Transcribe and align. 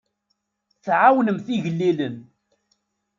Tɛawnemt 0.85 1.47
igellilen. 1.55 2.15